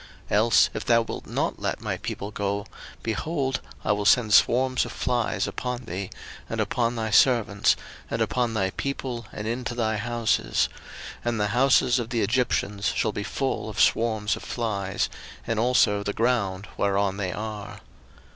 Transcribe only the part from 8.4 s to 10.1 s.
thy people, and into thy